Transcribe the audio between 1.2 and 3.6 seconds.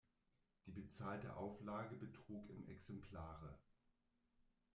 Auflage betrug im Exemplare.